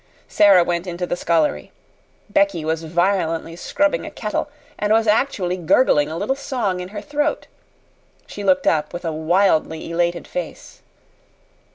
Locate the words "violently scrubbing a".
2.85-4.09